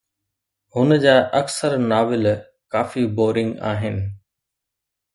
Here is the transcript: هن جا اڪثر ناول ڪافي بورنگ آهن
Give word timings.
هن 0.77 0.89
جا 1.03 1.13
اڪثر 1.41 1.77
ناول 1.91 2.25
ڪافي 2.75 3.07
بورنگ 3.19 3.57
آهن 3.75 4.05